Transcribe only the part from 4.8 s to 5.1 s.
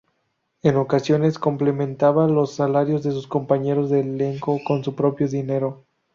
su